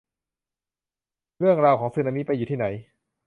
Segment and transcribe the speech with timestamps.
[1.39, 2.65] เรื่องราวของสึนามิไปอยู่ที่ไหน